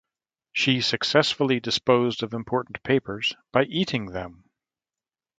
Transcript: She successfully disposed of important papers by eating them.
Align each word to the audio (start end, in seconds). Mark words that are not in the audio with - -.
She 0.51 0.81
successfully 0.81 1.59
disposed 1.59 2.23
of 2.23 2.33
important 2.33 2.81
papers 2.81 3.35
by 3.53 3.65
eating 3.65 4.07
them. 4.07 4.45